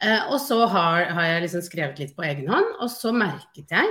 [0.00, 3.74] Eh, og så har, har, jeg liksom skrevet litt på egen hånd, og så merket
[3.74, 3.90] jeg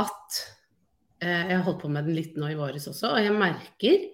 [0.00, 0.40] at
[1.22, 4.10] eh, Jeg har holdt på med den litt nå i våres også, og jeg merker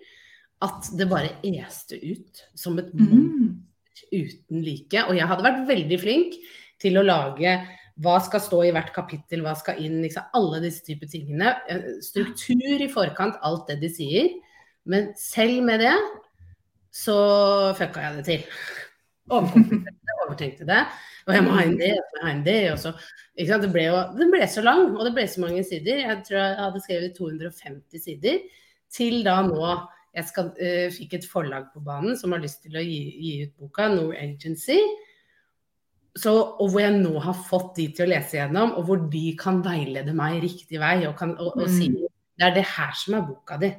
[0.67, 3.51] at det bare este ut som et monster mm.
[4.13, 5.03] uten like.
[5.05, 6.39] Og jeg hadde vært veldig flink
[6.83, 7.57] til å lage
[8.05, 11.55] hva skal stå i hvert kapittel, hva skal inn, liksom, alle disse typer tingene.
[11.73, 14.35] Eh, struktur i forkant, alt det de sier.
[14.87, 15.95] Men selv med det
[16.95, 17.17] så
[17.79, 18.45] fucka jeg det til.
[19.37, 20.83] Overtenkte det.
[21.27, 22.59] Og jeg må ha inn det, jeg må ha inn det.
[22.79, 22.93] Så,
[23.35, 26.05] det, ble jo, det ble så lang, og det ble så mange sider.
[26.05, 28.63] Jeg tror jeg hadde skrevet 250 sider.
[28.93, 29.73] Til da nå
[30.17, 33.33] jeg skal, uh, fikk et forlag på banen som har lyst til å gi, gi
[33.45, 34.79] ut boka, Nor Agency.
[36.17, 39.25] Så, og hvor jeg nå har fått de til å lese gjennom, og hvor de
[39.37, 41.75] kan veilede meg riktig vei og, kan, og, og mm.
[41.75, 41.91] si
[42.37, 43.71] det er det her som er boka di.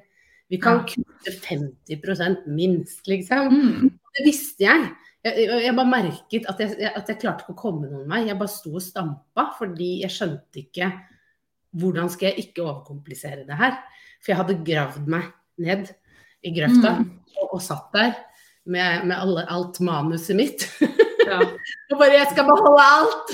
[0.48, 3.50] Vi kan kutte 50 minst, liksom.
[3.52, 3.90] Mm.
[4.16, 4.88] Det visste jeg.
[5.26, 8.24] Jeg, jeg, bare merket at jeg, at jeg, klarte ikke å komme noen vei.
[8.30, 10.92] Jeg bare sto og stampa fordi jeg skjønte ikke
[11.78, 13.76] hvordan skal jeg ikke overkomplisere det her.
[14.22, 15.28] For jeg hadde gravd meg
[15.62, 15.92] ned
[16.46, 17.10] i grøfta mm.
[17.42, 18.16] og, og, satt der
[18.70, 20.68] med, med alle, alt manuset mitt.
[21.32, 21.40] Ja.
[21.92, 23.32] og bare 'jeg skal beholde alt'!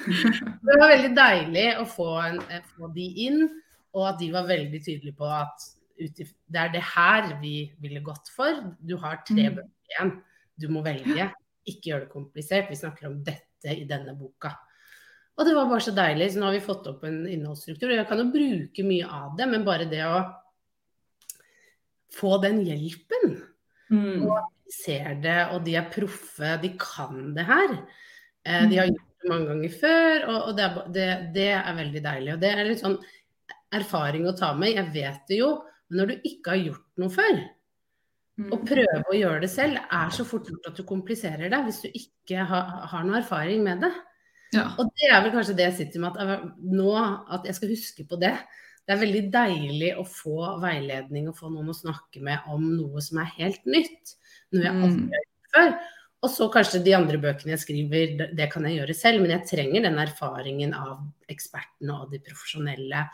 [0.66, 2.40] det var veldig deilig å få, en,
[2.74, 3.46] få, de inn,
[3.92, 5.70] og at de var veldig tydelige på at
[6.02, 8.74] det er det her vi ville gått for.
[8.80, 9.56] Du har tre mm.
[9.56, 10.12] bøker igjen.
[10.58, 11.28] Du må velge.
[11.68, 12.70] Ikke gjøre det komplisert.
[12.70, 14.54] Vi snakker om dette i denne boka.
[15.38, 16.32] Og det var bare så deilig.
[16.32, 17.92] Så nå har vi fått opp en innholdsstruktur.
[17.94, 20.24] Jeg kan jo bruke mye av det, men bare det å
[22.12, 23.38] få den hjelpen.
[23.92, 24.26] Mm.
[24.26, 24.36] Og
[24.72, 27.74] ser det, og de er proffe, de kan det her.
[28.46, 28.94] Eh, de har mm.
[28.94, 32.30] gjort det mange ganger før, og, og det, er, det, det, er, veldig deilig.
[32.34, 33.00] Og det er litt sånn
[33.72, 34.74] erfaring å ta med.
[34.76, 35.50] Jeg vet det jo,
[35.90, 37.42] men når du ikke har gjort noe før,
[38.42, 38.64] å mm.
[38.64, 41.88] prøve å gjøre det selv er så fort gjort at du kompliserer det hvis du
[41.92, 43.92] ikke har, har noe erfaring med det.
[44.56, 44.70] Ja.
[44.80, 46.90] Og det er vel kanskje det jeg sitter med at nå,
[47.32, 48.34] at jeg skal huske på det.
[48.82, 53.04] Det er veldig deilig å få veiledning og få noen å snakke med om noe
[53.04, 54.16] som er helt nytt.
[54.52, 55.74] Noe jeg aldri har gjort før.
[56.22, 59.22] Og så kanskje de andre bøkene jeg skriver, det kan jeg gjøre selv.
[59.24, 61.00] Men jeg trenger den erfaringen av
[61.32, 63.06] ekspertene og de profesjonelle.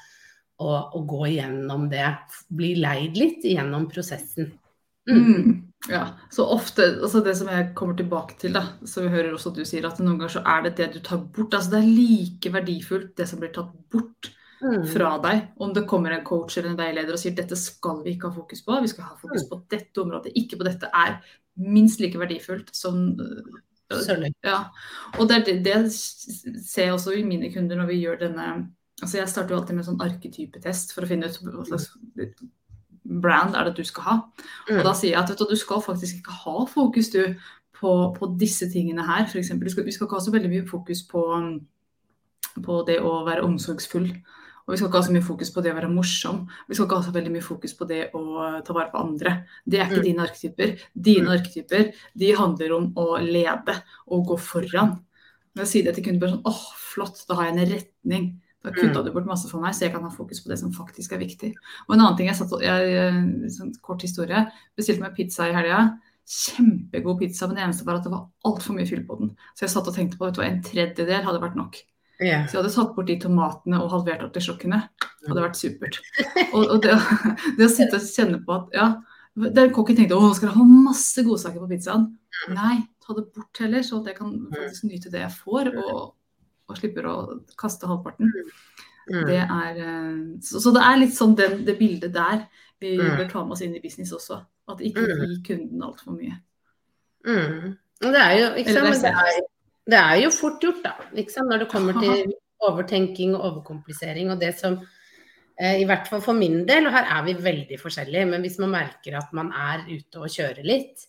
[0.58, 2.04] Og, og gå igjennom det.
[2.50, 4.50] Bli leid litt gjennom prosessen.
[5.08, 5.64] Mm.
[5.88, 9.54] Ja, så ofte, altså Det som jeg kommer tilbake til, da, som vi hører også
[9.54, 11.54] at du sier, at noen ganger så er det det du tar bort.
[11.54, 14.37] altså Det er like verdifullt det som blir tatt bort mm.
[14.92, 15.44] Fra deg.
[15.62, 18.36] Om det kommer en coach eller en veileder og sier dette skal vi ikke ha
[18.36, 19.50] fokus på, vi skal ha fokus mm.
[19.52, 21.18] på dette området, ikke på dette, er
[21.58, 23.08] minst like verdifullt som
[24.44, 24.58] ja.
[25.16, 28.48] Og det, det, det ser jeg også i mine kunder når vi gjør denne
[29.00, 31.86] altså Jeg starter jo alltid med en sånn arketypetest for å finne ut hva slags
[33.22, 34.16] brand er det du skal ha.
[34.68, 34.80] Mm.
[34.80, 37.22] Og da sier jeg at du, du, skal faktisk ikke ha fokus du,
[37.78, 39.24] på, på disse tingene her.
[39.30, 41.22] For eksempel, vi skal ikke ha så veldig mye fokus på,
[42.66, 44.10] på det å være omsorgsfull.
[44.68, 46.42] Og vi skal ikke ha så mye fokus på det å være morsom.
[46.68, 48.24] Vi skal ikke ha så veldig mye fokus på det å
[48.66, 49.30] ta vare på andre.
[49.64, 50.04] Det er ikke mm.
[50.04, 50.74] dine arketyper.
[51.08, 51.30] Dine mm.
[51.38, 51.86] arketyper
[52.20, 53.78] de handler om å lede
[54.12, 54.92] og gå foran.
[55.56, 56.60] Når jeg sier det til kunder, bare sånn åh,
[56.92, 58.28] flott, da har jeg en retning.
[58.60, 59.08] Da kutta mm.
[59.08, 61.24] du bort masse for meg, så jeg kan ha fokus på det som faktisk er
[61.24, 61.54] viktig.
[61.88, 63.18] Og en annen ting jeg satt jeg,
[63.56, 64.44] sånn Kort historie.
[64.76, 65.84] Bestilte meg pizza i helga.
[66.28, 69.32] Kjempegod pizza, men det eneste var at det var altfor mye fyll på den.
[69.56, 71.80] Så jeg satt og tenkte på at en tredjedel hadde vært nok.
[72.18, 72.48] Yeah.
[72.48, 74.80] Så jeg hadde tatt bort de tomatene og halvert artisjokkene.
[75.22, 76.00] Det hadde vært supert.
[76.56, 76.96] Og, og det,
[77.58, 78.86] det, å sitte og kjenne på at ja,
[79.38, 82.08] der Kokken tenkte å, skal jeg ha masse godsaker på pizzaen.
[82.48, 82.54] Mm.
[82.56, 85.70] Nei, ta det bort heller, så at jeg kan faktisk nyte det jeg får.
[85.78, 86.00] og
[86.68, 87.16] og slipper å
[87.58, 88.30] kaste halvparten.
[89.08, 89.22] Mm.
[89.24, 92.44] Det er, eh, så, så, det er litt sånn den, det bildet der
[92.78, 93.14] vi mm.
[93.16, 94.42] bør ta med oss inn i business også.
[94.68, 95.22] At ikke mm.
[95.24, 96.36] gi kunden altfor mye.
[97.26, 97.78] Mm.
[98.04, 99.40] Det er jo ikke sant, det er,
[99.88, 100.94] det er, jo fort gjort, da.
[101.16, 102.32] Liksom, når det kommer til
[102.68, 104.32] overtenking og overkomplisering.
[104.34, 107.78] Og det som eh, i hvert fall for min del, og her er vi veldig
[107.80, 111.06] forskjellige, men hvis man merker at man er ute og kjører litt,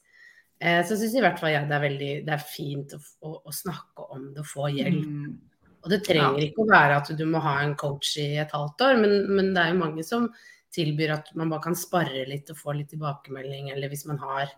[0.62, 3.36] eh, så syns i hvert fall jeg det er veldig det er fint å, å,
[3.50, 5.08] å snakke om det og få hjelp.
[5.08, 5.38] Mm.
[5.80, 6.48] Og det trenger ja.
[6.50, 9.54] ikke å være at du må ha en coach i et halvt år, men, men,
[9.56, 10.28] det er jo mange som
[10.76, 14.52] tilbyr at man bare kan spare litt og få litt tilbakemelding, eller hvis man har,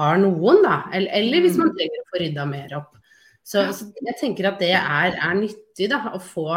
[0.00, 0.80] har noen, da.
[0.90, 1.76] Eller, eller, hvis man mm.
[1.78, 2.98] trenger å få rydda mer opp.
[3.46, 6.48] Så, så, jeg tenker at det er, er nyttig, da, å få,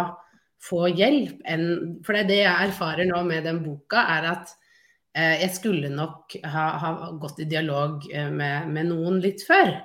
[0.63, 1.38] få hjelp.
[1.45, 1.67] En,
[2.06, 4.56] for det, det jeg erfarer nå med den boka, er at
[5.13, 9.75] eh, jeg skulle nok ha, ha, gått i dialog eh, med, med noen litt før.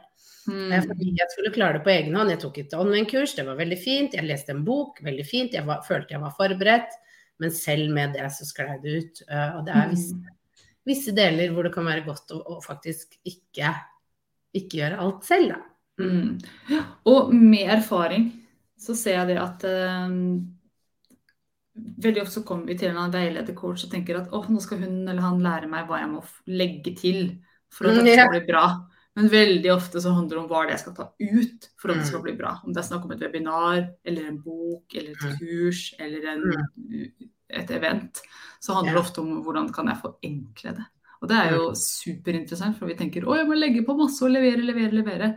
[0.49, 0.73] Mm.
[0.87, 2.33] Fordi jeg skulle klare det på egen hånd.
[2.33, 4.17] Jeg tok et online-kurs, det var veldig fint.
[4.17, 5.57] Jeg leste en bok, veldig fint.
[5.57, 6.97] Jeg var, følte jeg var forberedt.
[7.43, 9.23] Men selv med det så sklei det ut.
[9.29, 10.35] Uh, og det er visse,
[10.87, 13.73] visse deler hvor det kan være godt å, å faktisk ikke,
[14.57, 15.62] ikke gjøre alt selv, da.
[16.00, 16.38] Mm.
[17.07, 18.30] Og med erfaring
[18.80, 20.16] så ser jeg det at eh,
[21.74, 25.02] veldig ofte så kommer vi til en veiledercoach og tenker at oh, nå skal hun
[25.09, 27.20] eller han lære meg hva jeg må legge til
[27.74, 28.64] for at Mm, det skal bli bra.
[29.14, 31.90] Men veldig ofte så handler det om hva det er jeg skal ta ut for
[31.90, 32.09] at det Mm.
[32.09, 32.61] skal bli bra.
[32.64, 35.37] Om det er snakk om et webinar eller en bok eller et Mm.
[35.38, 36.42] kurs eller en,
[37.48, 38.20] et event,
[38.61, 40.87] så handler det ofte om hvordan kan jeg forenkle det.
[41.24, 44.32] Og det er jo superinteressant, for vi tenker å, jeg må legge på masse og
[44.34, 45.30] levere, levere, levere.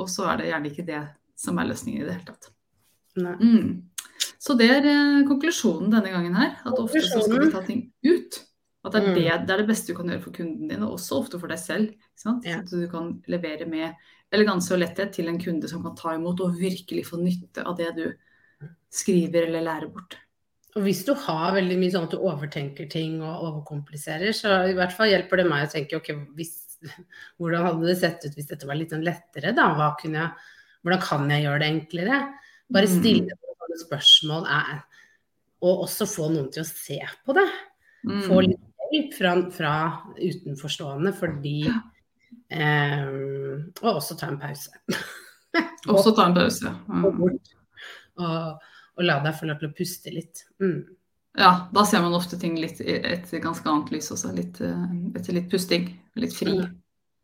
[0.00, 1.02] Og så er det gjerne ikke det
[1.38, 2.48] som er løsningen i det hele tatt.
[3.20, 3.34] Nei.
[3.36, 4.28] Mm.
[4.40, 6.54] Så det er eh, konklusjonen denne gangen her.
[6.64, 8.38] At ofte så skal vi ta ting ut.
[8.86, 9.14] At det er Mm.
[9.18, 11.50] det, det er det beste du kan gjøre for kunden din, og også ofte for
[11.52, 11.92] deg selv.
[12.16, 13.92] Så at du kan levere med
[14.32, 17.76] eleganse og letthet til en kunde som kan ta imot og virkelig få nytte av
[17.76, 18.06] det du
[18.88, 20.16] skriver eller lærer bort.
[20.78, 24.76] Og hvis du har veldig mye sånn at du overtenker ting og overkompliserer, så i
[24.78, 26.52] hvert fall hjelper det meg å tenke ok, hvis,
[27.40, 29.72] hvordan hadde det sett ut hvis dette var litt sånn lettere, da?
[30.04, 30.28] Jeg,
[30.86, 32.20] hvordan kan jeg gjøre det enklere?
[32.70, 32.94] Bare Mm.
[33.00, 34.80] stille noen spørsmål er,
[35.66, 37.48] og også få noen til å se på det.
[38.06, 38.22] Mm.
[38.28, 39.74] Få litt hjelp fra, fra
[40.14, 43.08] utenforstående fordi eh,
[43.82, 44.70] Og også ta en pause.
[45.88, 46.70] Også ta en pause.
[46.86, 47.06] Mm.
[47.18, 47.54] bort
[48.18, 48.66] og,
[48.98, 50.44] og la deg få lov til å puste litt.
[50.62, 50.80] Mm.
[51.38, 54.32] Ja, da ser man ofte ting litt i et ganske annet lys også.
[54.34, 55.86] Litt, eh, etter litt pusting.
[56.18, 56.56] Litt fri.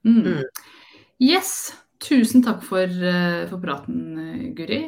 [0.06, 0.20] Mm.
[0.22, 0.42] Mm.
[1.18, 1.72] Yes.
[2.04, 4.80] Tusen takk for, eh, for praten, eh, Guri.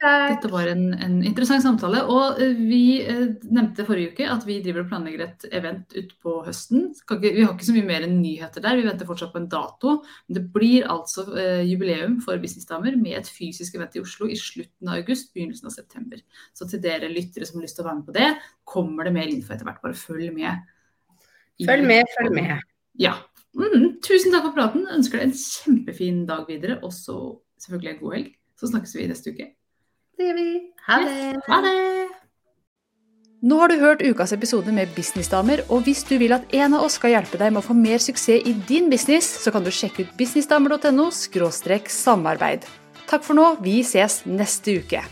[0.00, 2.00] Dette var en, en interessant samtale.
[2.08, 3.02] Og eh, vi
[3.52, 6.86] nevnte forrige uke at vi driver og planlegger et event utpå høsten.
[7.20, 9.98] Vi har ikke så mye mer enn nyheter der, vi venter fortsatt på en dato.
[10.26, 11.26] Men det blir altså
[11.68, 15.76] jubileum for businessdamer med et fysisk event i Oslo i slutten av august, begynnelsen av
[15.76, 16.24] september.
[16.56, 18.30] Så til dere lyttere som har lyst til å være med på det,
[18.64, 19.82] kommer det mer info etter hvert.
[19.84, 20.72] Bare følg med.
[21.68, 22.56] Følg med, følg med.
[23.00, 23.18] Ja.
[23.58, 24.86] Mm, tusen takk for praten.
[24.92, 27.18] Ønsker deg en kjempefin dag videre, og så
[27.62, 28.32] selvfølgelig en god helg.
[28.58, 29.52] Så snakkes vi neste uke.
[30.18, 30.48] Det gjør vi.
[30.88, 31.14] Ha det.
[31.48, 31.78] Ha det!
[33.42, 36.84] Nå har du hørt ukas episode med Businessdamer, og hvis du vil at en av
[36.86, 39.72] oss skal hjelpe deg med å få mer suksess i din business, så kan du
[39.74, 42.68] sjekke ut businessdamer.no samarbeid.
[43.10, 45.02] Takk for nå, vi ses neste uke.